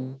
Mm-hmm. 0.00 0.20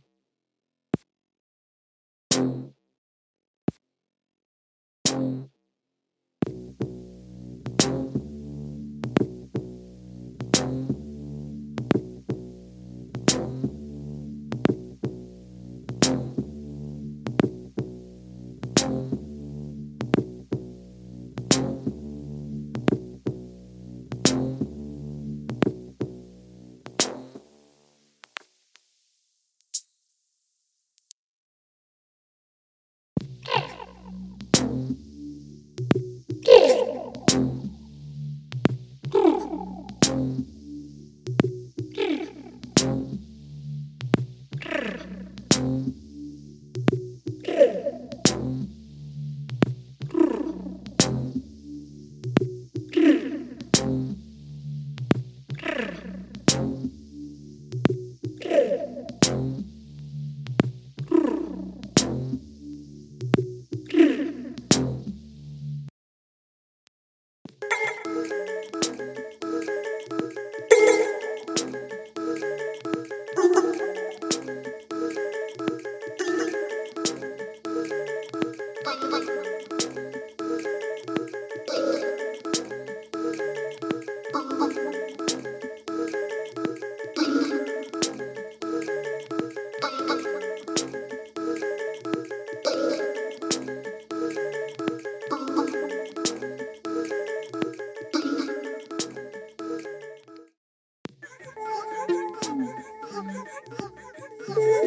Yeah. 104.48 104.79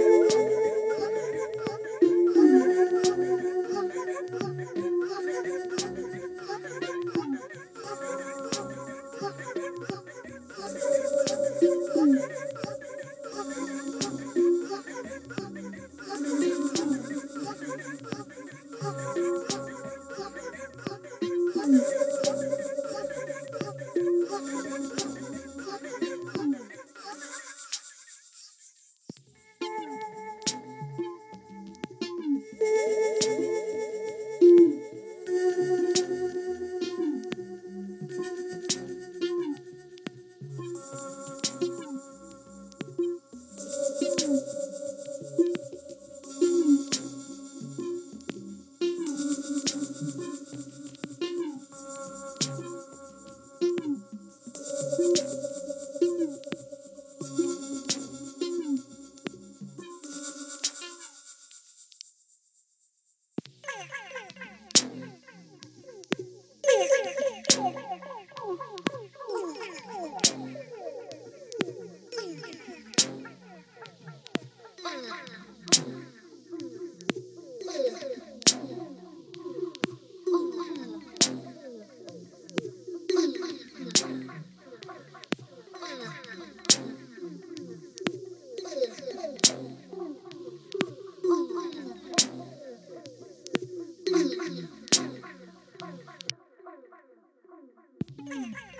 Mm. 98.24 98.73